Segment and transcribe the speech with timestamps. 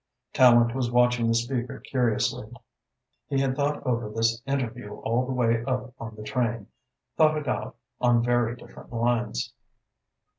[0.33, 2.51] Tallente was watching the speaker curiously.
[3.27, 6.65] He had thought over this interview all the way up on the train,
[7.17, 9.53] thought it out on very different lines.